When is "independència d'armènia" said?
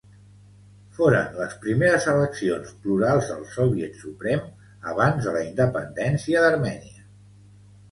5.53-7.09